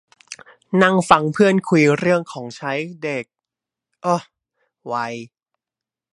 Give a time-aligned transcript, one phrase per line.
[0.81, 2.71] นั่งฟังเพื่อนคุยเรื่องของใช้
[3.03, 3.25] เด็ก
[4.01, 4.15] โอ้
[4.91, 5.13] วัย